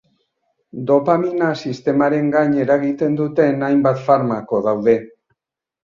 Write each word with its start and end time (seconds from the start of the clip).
Dopamina 0.91 1.51
sistemaren 1.67 2.33
gain 2.39 2.57
eragiten 2.65 3.21
duten 3.23 3.71
hainbat 3.71 4.05
farmako 4.11 4.67
daude. 4.73 5.03